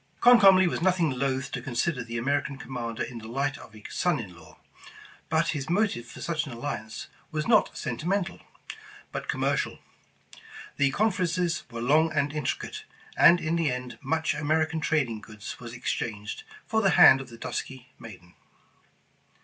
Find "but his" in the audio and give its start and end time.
5.29-5.69